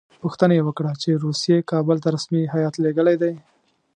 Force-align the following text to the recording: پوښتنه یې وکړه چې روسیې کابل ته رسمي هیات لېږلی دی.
پوښتنه 0.23 0.53
یې 0.57 0.61
وکړه 0.65 0.91
چې 1.01 1.21
روسیې 1.25 1.67
کابل 1.71 1.97
ته 2.03 2.09
رسمي 2.15 2.41
هیات 2.53 2.75
لېږلی 2.83 3.15
دی. 3.21 3.33